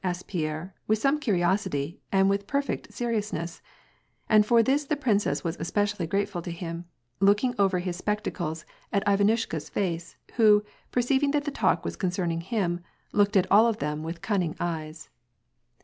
"asked 0.03 0.25
Pierre, 0.25 0.73
with 0.87 0.97
some 0.97 1.19
cariosity 1.19 1.99
and 2.11 2.27
with 2.27 2.47
perfect 2.47 2.91
seriousness— 2.91 3.61
and 4.31 4.43
for 4.43 4.63
this 4.63 4.83
the 4.85 4.95
princess 4.95 5.43
was 5.43 5.55
especially 5.59 6.07
grateful 6.07 6.41
to 6.41 6.49
him— 6.49 6.85
looking 7.19 7.53
over 7.59 7.77
his 7.77 7.97
spectacles 7.97 8.65
at 8.91 9.05
Ivanushka's 9.05 9.69
face, 9.69 10.15
who, 10.37 10.63
perceiiring 10.91 11.33
that 11.33 11.43
the 11.45 11.51
talk 11.51 11.85
was 11.85 11.95
concerning 11.95 12.41
him, 12.41 12.79
looked 13.11 13.37
at 13.37 13.45
all 13.51 13.67
of 13.67 13.77
them 13.77 14.01
with 14.01 14.23
cunning 14.23 14.55
eyes. 14.59 15.09